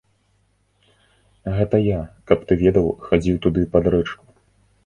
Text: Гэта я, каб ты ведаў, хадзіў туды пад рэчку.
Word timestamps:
Гэта 1.59 1.77
я, 1.89 1.99
каб 2.31 2.39
ты 2.53 2.57
ведаў, 2.63 2.85
хадзіў 3.11 3.35
туды 3.45 3.61
пад 3.77 3.85
рэчку. 3.97 4.23